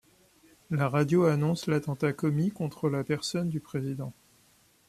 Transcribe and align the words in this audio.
La 0.71 0.89
radio 0.89 1.25
annonce 1.25 1.67
l'attentat 1.67 2.11
commis 2.11 2.49
contre 2.49 2.89
la 2.89 3.03
personne 3.03 3.49
du 3.49 3.59
président. 3.59 4.13